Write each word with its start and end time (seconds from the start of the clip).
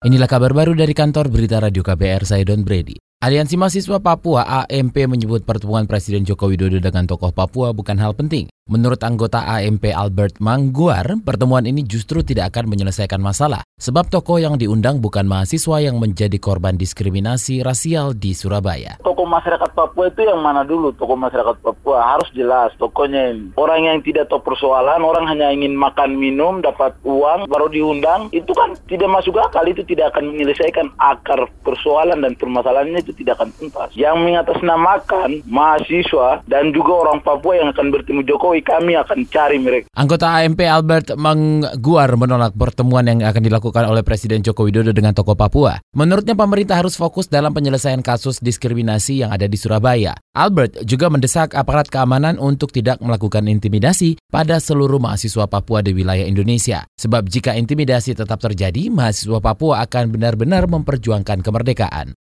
Inilah 0.00 0.32
kabar 0.32 0.56
baru 0.56 0.72
dari 0.72 0.96
kantor 0.96 1.28
berita 1.28 1.60
Radio 1.60 1.84
KBR, 1.84 2.24
saya 2.24 2.40
Don 2.40 2.64
Brady. 2.64 2.96
Aliansi 3.20 3.60
Mahasiswa 3.60 4.00
Papua 4.00 4.48
AMP 4.48 4.96
menyebut 5.04 5.44
pertemuan 5.44 5.84
Presiden 5.84 6.24
Joko 6.24 6.48
Widodo 6.48 6.80
dengan 6.80 7.04
tokoh 7.04 7.28
Papua 7.36 7.76
bukan 7.76 8.00
hal 8.00 8.16
penting. 8.16 8.48
Menurut 8.70 9.02
anggota 9.02 9.42
AMP 9.50 9.90
Albert 9.90 10.38
Mangguar, 10.38 11.02
pertemuan 11.26 11.66
ini 11.66 11.82
justru 11.82 12.22
tidak 12.22 12.54
akan 12.54 12.70
menyelesaikan 12.70 13.18
masalah. 13.18 13.66
Sebab 13.82 14.06
tokoh 14.06 14.38
yang 14.38 14.54
diundang 14.62 15.02
bukan 15.02 15.26
mahasiswa 15.26 15.82
yang 15.82 15.98
menjadi 15.98 16.38
korban 16.38 16.78
diskriminasi 16.78 17.66
rasial 17.66 18.14
di 18.14 18.30
Surabaya. 18.30 19.02
Tokoh 19.02 19.26
masyarakat 19.26 19.74
Papua 19.74 20.06
itu 20.06 20.22
yang 20.22 20.38
mana 20.38 20.62
dulu? 20.62 20.94
Tokoh 20.94 21.18
masyarakat 21.18 21.58
Papua 21.58 22.14
harus 22.14 22.30
jelas 22.30 22.70
tokohnya 22.78 23.34
ini. 23.34 23.50
Orang 23.58 23.90
yang 23.90 23.98
tidak 24.06 24.30
tahu 24.30 24.38
persoalan, 24.38 25.02
orang 25.02 25.26
hanya 25.26 25.50
ingin 25.50 25.74
makan 25.74 26.14
minum, 26.14 26.62
dapat 26.62 26.94
uang, 27.02 27.50
baru 27.50 27.66
diundang. 27.74 28.30
Itu 28.30 28.54
kan 28.54 28.78
tidak 28.86 29.10
masuk 29.10 29.34
akal, 29.42 29.66
itu 29.66 29.82
tidak 29.82 30.14
akan 30.14 30.30
menyelesaikan 30.30 30.94
akar 30.94 31.42
persoalan 31.66 32.22
dan 32.22 32.38
permasalahannya 32.38 33.02
itu 33.02 33.18
tidak 33.18 33.42
akan 33.42 33.50
tuntas. 33.58 33.90
Yang 33.98 34.16
mengatasnamakan 34.22 35.42
mahasiswa 35.50 36.46
dan 36.46 36.70
juga 36.70 37.02
orang 37.02 37.18
Papua 37.18 37.58
yang 37.58 37.74
akan 37.74 37.90
bertemu 37.90 38.22
Jokowi 38.30 38.59
kami 38.62 38.96
akan 38.96 39.26
cari 39.28 39.58
mereka. 39.58 39.86
Anggota 39.96 40.40
AMP 40.40 40.60
Albert 40.64 41.18
Mangguar 41.18 42.14
menolak 42.14 42.54
pertemuan 42.54 43.04
yang 43.08 43.24
akan 43.26 43.42
dilakukan 43.42 43.84
oleh 43.88 44.06
Presiden 44.06 44.40
Joko 44.40 44.64
Widodo 44.64 44.94
dengan 44.94 45.12
tokoh 45.12 45.34
Papua. 45.34 45.80
Menurutnya 45.96 46.38
pemerintah 46.38 46.78
harus 46.78 46.94
fokus 46.94 47.26
dalam 47.26 47.50
penyelesaian 47.50 48.00
kasus 48.00 48.38
diskriminasi 48.38 49.26
yang 49.26 49.30
ada 49.34 49.50
di 49.50 49.58
Surabaya. 49.58 50.14
Albert 50.36 50.86
juga 50.86 51.10
mendesak 51.10 51.58
aparat 51.58 51.90
keamanan 51.90 52.38
untuk 52.38 52.70
tidak 52.70 53.02
melakukan 53.02 53.50
intimidasi 53.50 54.16
pada 54.30 54.62
seluruh 54.62 55.02
mahasiswa 55.02 55.50
Papua 55.50 55.82
di 55.82 55.90
wilayah 55.90 56.24
Indonesia. 56.24 56.86
Sebab 56.96 57.26
jika 57.26 57.58
intimidasi 57.58 58.14
tetap 58.14 58.38
terjadi, 58.38 58.88
mahasiswa 58.88 59.42
Papua 59.42 59.82
akan 59.82 60.14
benar-benar 60.14 60.70
memperjuangkan 60.70 61.42
kemerdekaan. 61.42 62.14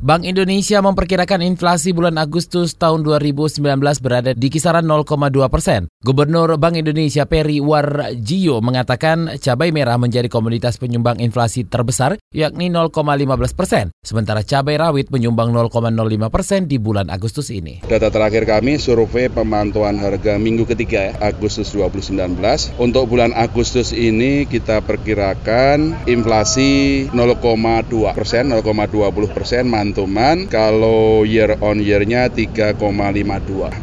Bank 0.00 0.24
Indonesia 0.24 0.80
memperkirakan 0.80 1.44
inflasi 1.44 1.92
bulan 1.92 2.16
Agustus 2.16 2.72
tahun 2.72 3.04
2019 3.04 3.60
berada 4.00 4.32
di 4.32 4.48
kisaran 4.48 4.88
0,2 4.88 5.44
persen. 5.52 5.92
Gubernur 6.00 6.56
Bank 6.56 6.80
Indonesia 6.80 7.28
Peri 7.28 7.60
Warjio 7.60 8.64
mengatakan 8.64 9.36
cabai 9.36 9.76
merah 9.76 10.00
menjadi 10.00 10.24
komoditas 10.32 10.80
penyumbang 10.80 11.20
inflasi 11.20 11.68
terbesar 11.68 12.16
yakni 12.30 12.70
0,15 12.70 13.58
persen. 13.58 13.90
Sementara 14.06 14.46
cabai 14.46 14.78
rawit 14.78 15.10
menyumbang 15.10 15.50
0,05 15.50 16.30
persen 16.30 16.70
di 16.70 16.78
bulan 16.78 17.10
Agustus 17.10 17.50
ini. 17.50 17.82
Data 17.90 18.06
terakhir 18.06 18.46
kami 18.46 18.78
survei 18.78 19.26
pemantauan 19.26 19.98
harga 19.98 20.38
minggu 20.38 20.62
ketiga 20.62 21.10
ya, 21.10 21.12
Agustus 21.18 21.74
2019. 21.74 22.38
Untuk 22.78 23.10
bulan 23.10 23.34
Agustus 23.34 23.90
ini 23.90 24.46
kita 24.46 24.78
perkirakan 24.86 26.06
inflasi 26.06 27.10
0,2 27.10 28.14
persen, 28.14 28.54
0,20 28.54 29.34
persen 29.34 29.66
teman 29.90 30.46
kalau 30.46 31.26
year 31.26 31.58
on 31.58 31.82
year-nya 31.82 32.30
3,52. 32.30 32.78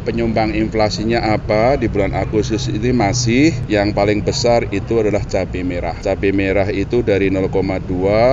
Penyumbang 0.08 0.56
inflasinya 0.56 1.36
apa 1.36 1.76
di 1.76 1.84
bulan 1.92 2.16
Agustus 2.16 2.72
ini 2.72 2.96
masih 2.96 3.52
yang 3.68 3.92
paling 3.92 4.24
besar 4.24 4.64
itu 4.72 5.04
adalah 5.04 5.20
cabai 5.28 5.60
merah. 5.60 6.00
Cabai 6.00 6.32
merah 6.32 6.72
itu 6.72 7.04
dari 7.04 7.28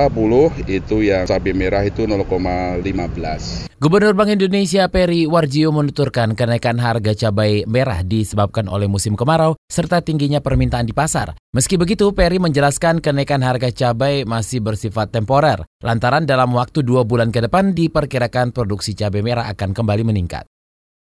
0,20 0.08 0.70
itu 0.70 0.96
yang 1.02 1.26
cabai 1.26 1.52
merah 1.52 1.82
itu 1.82 2.06
0,15. 2.06 3.66
Gubernur 3.76 4.16
Bank 4.16 4.32
Indonesia 4.32 4.88
Peri 4.88 5.28
Warjio 5.28 5.68
menuturkan 5.68 6.32
kenaikan 6.32 6.80
harga 6.80 7.12
cabai 7.12 7.68
merah 7.68 8.00
disebabkan 8.00 8.72
oleh 8.72 8.88
musim 8.88 9.12
kemarau 9.12 9.52
serta 9.68 10.00
tingginya 10.00 10.40
permintaan 10.40 10.88
di 10.88 10.96
pasar. 10.96 11.36
Meski 11.52 11.76
begitu, 11.76 12.08
Peri 12.16 12.40
menjelaskan 12.40 13.04
kenaikan 13.04 13.44
harga 13.44 13.68
cabai 13.68 14.24
masih 14.24 14.64
bersifat 14.64 15.12
temporer, 15.12 15.60
lantaran 15.84 16.24
dalam 16.24 16.56
waktu 16.56 16.80
dua 16.80 17.04
bulan 17.04 17.28
ke 17.28 17.44
depan 17.44 17.76
diperkirakan 17.76 18.56
produksi 18.56 18.96
cabai 18.96 19.20
merah 19.20 19.52
akan 19.52 19.76
kembali 19.76 20.08
meningkat. 20.08 20.48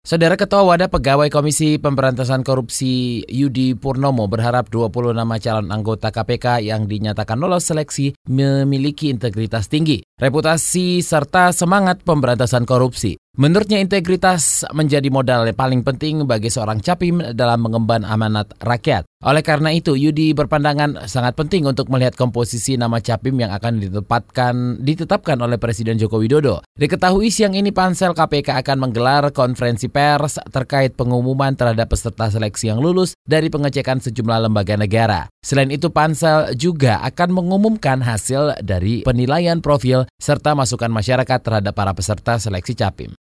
Saudara 0.07 0.39
Ketua 0.39 0.62
Wadah 0.62 0.87
Pegawai 0.87 1.27
Komisi 1.35 1.83
Pemberantasan 1.83 2.47
Korupsi 2.47 3.27
Yudi 3.27 3.75
Purnomo 3.75 4.31
berharap 4.31 4.71
20 4.71 5.11
nama 5.11 5.34
calon 5.43 5.75
anggota 5.75 6.15
KPK 6.15 6.62
yang 6.62 6.87
dinyatakan 6.87 7.34
lolos 7.34 7.67
seleksi 7.67 8.15
memiliki 8.31 9.11
integritas 9.11 9.66
tinggi, 9.66 10.06
reputasi, 10.16 11.04
serta 11.04 11.53
semangat 11.53 12.00
pemberantasan 12.00 12.65
korupsi. 12.65 13.21
Menurutnya 13.37 13.84
integritas 13.84 14.65
menjadi 14.72 15.12
modal 15.12 15.44
yang 15.44 15.53
paling 15.53 15.84
penting 15.84 16.25
bagi 16.25 16.49
seorang 16.49 16.81
capim 16.81 17.21
dalam 17.37 17.69
mengemban 17.69 18.00
amanat 18.00 18.56
rakyat. 18.65 19.04
Oleh 19.21 19.44
karena 19.44 19.77
itu, 19.77 19.93
Yudi 19.93 20.32
berpandangan 20.32 21.04
sangat 21.04 21.37
penting 21.37 21.69
untuk 21.69 21.93
melihat 21.93 22.16
komposisi 22.16 22.81
nama 22.81 22.97
capim 22.97 23.37
yang 23.37 23.53
akan 23.53 23.77
ditetapkan 23.77 24.81
ditetapkan 24.81 25.37
oleh 25.44 25.60
Presiden 25.60 26.00
Joko 26.00 26.16
Widodo. 26.16 26.65
Diketahui 26.81 27.28
siang 27.28 27.53
ini 27.53 27.77
Pansel 27.77 28.16
KPK 28.16 28.56
akan 28.65 28.88
menggelar 28.88 29.28
konferensi 29.37 29.93
pers 29.93 30.41
terkait 30.48 30.97
pengumuman 30.97 31.53
terhadap 31.53 31.93
peserta 31.93 32.33
seleksi 32.33 32.72
yang 32.72 32.81
lulus 32.81 33.21
dari 33.28 33.53
pengecekan 33.53 34.00
sejumlah 34.00 34.48
lembaga 34.48 34.81
negara. 34.81 35.28
Selain 35.44 35.69
itu, 35.69 35.93
Pansel 35.93 36.56
juga 36.56 37.04
akan 37.04 37.37
mengumumkan 37.37 38.00
hasil 38.00 38.65
dari 38.65 39.04
penilaian 39.04 39.60
profil 39.60 40.06
serta 40.17 40.55
masukan 40.55 40.89
masyarakat 40.89 41.39
terhadap 41.43 41.75
para 41.75 41.93
peserta 41.93 42.39
seleksi 42.39 42.75
capim. 42.78 43.11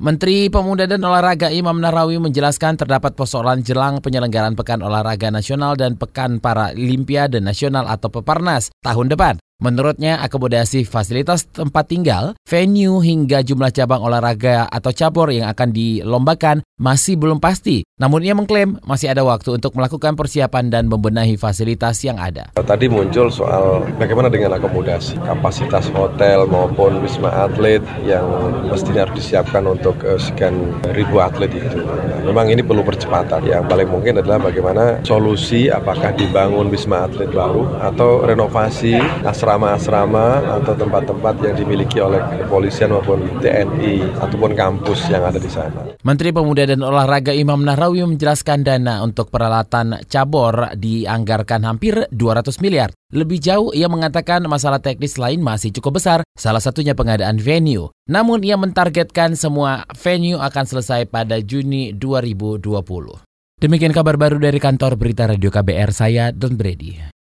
Menteri 0.00 0.48
Pemuda 0.48 0.88
dan 0.88 1.04
Olahraga 1.04 1.52
Imam 1.52 1.76
Narawi 1.76 2.16
menjelaskan 2.16 2.80
terdapat 2.80 3.12
persoalan 3.12 3.60
jelang 3.60 4.00
penyelenggaraan 4.00 4.56
Pekan 4.56 4.80
Olahraga 4.80 5.28
Nasional 5.28 5.76
dan 5.76 6.00
Pekan 6.00 6.40
Para 6.40 6.72
Limpiade 6.72 7.36
Nasional 7.44 7.84
atau 7.84 8.08
Peparnas 8.08 8.72
tahun 8.80 9.12
depan. 9.12 9.36
Menurutnya, 9.60 10.16
akomodasi 10.24 10.88
fasilitas 10.88 11.44
tempat 11.44 11.84
tinggal, 11.84 12.32
venue 12.48 13.04
hingga 13.04 13.44
jumlah 13.44 13.68
cabang 13.68 14.00
olahraga 14.00 14.64
atau 14.72 14.88
cabur 14.88 15.28
yang 15.28 15.52
akan 15.52 15.68
dilombakan 15.68 16.64
masih 16.80 17.20
belum 17.20 17.44
pasti. 17.44 17.84
Namun 18.00 18.24
ia 18.24 18.32
mengklaim 18.32 18.80
masih 18.88 19.12
ada 19.12 19.20
waktu 19.20 19.60
untuk 19.60 19.76
melakukan 19.76 20.16
persiapan 20.16 20.72
dan 20.72 20.88
membenahi 20.88 21.36
fasilitas 21.36 22.00
yang 22.00 22.16
ada. 22.16 22.48
Tadi 22.56 22.88
muncul 22.88 23.28
soal 23.28 23.84
bagaimana 24.00 24.32
dengan 24.32 24.56
akomodasi, 24.56 25.20
kapasitas 25.20 25.92
hotel 25.92 26.48
maupun 26.48 27.04
wisma 27.04 27.28
atlet 27.44 27.84
yang 28.08 28.24
mestinya 28.64 29.04
harus 29.04 29.20
disiapkan 29.20 29.68
untuk 29.68 30.00
uh, 30.08 30.16
sekian 30.16 30.72
ribu 30.96 31.20
atlet 31.20 31.52
itu. 31.52 31.84
memang 32.24 32.48
ini 32.48 32.64
perlu 32.64 32.80
percepatan. 32.80 33.44
Yang 33.44 33.68
paling 33.68 33.88
mungkin 33.92 34.24
adalah 34.24 34.40
bagaimana 34.40 35.04
solusi 35.04 35.68
apakah 35.68 36.16
dibangun 36.16 36.72
wisma 36.72 37.04
atlet 37.04 37.28
baru 37.28 37.68
atau 37.84 38.24
renovasi 38.24 38.96
asrama 39.28 39.49
asrama-asrama 39.50 40.46
atau 40.62 40.78
tempat-tempat 40.78 41.34
yang 41.42 41.54
dimiliki 41.58 41.98
oleh 41.98 42.22
kepolisian 42.38 42.94
maupun 42.94 43.26
TNI 43.42 44.22
ataupun 44.22 44.54
kampus 44.54 45.10
yang 45.10 45.26
ada 45.26 45.42
di 45.42 45.50
sana. 45.50 45.90
Menteri 46.06 46.30
Pemuda 46.30 46.70
dan 46.70 46.78
Olahraga 46.86 47.34
Imam 47.34 47.58
Nahrawi 47.66 48.06
menjelaskan 48.06 48.62
dana 48.62 49.02
untuk 49.02 49.34
peralatan 49.34 50.06
cabur 50.06 50.70
dianggarkan 50.78 51.66
hampir 51.66 52.06
200 52.14 52.62
miliar. 52.62 52.94
Lebih 53.10 53.42
jauh, 53.42 53.74
ia 53.74 53.90
mengatakan 53.90 54.46
masalah 54.46 54.78
teknis 54.78 55.18
lain 55.18 55.42
masih 55.42 55.74
cukup 55.74 55.98
besar, 55.98 56.22
salah 56.38 56.62
satunya 56.62 56.94
pengadaan 56.94 57.42
venue. 57.42 57.90
Namun 58.06 58.46
ia 58.46 58.54
mentargetkan 58.54 59.34
semua 59.34 59.82
venue 59.98 60.38
akan 60.38 60.62
selesai 60.62 61.10
pada 61.10 61.42
Juni 61.42 61.90
2020. 61.98 62.62
Demikian 63.58 63.90
kabar 63.90 64.14
baru 64.14 64.38
dari 64.38 64.62
kantor 64.62 64.94
berita 64.94 65.26
Radio 65.26 65.50
KBR 65.50 65.90
saya, 65.90 66.30
Don 66.30 66.54
Brady. 66.54 67.19